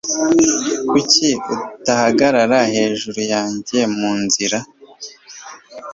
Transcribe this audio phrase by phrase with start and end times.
[0.89, 1.27] Kuki
[1.75, 4.57] utahagarara hejuru yanjye mu nzira?